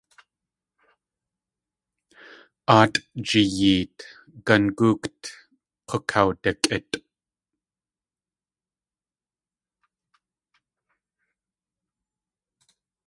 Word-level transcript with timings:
Áatʼ 2.77 2.99
jiyeet, 3.27 3.97
gangookt 4.45 5.21
k̲ukawdikʼítʼ. 5.87 6.95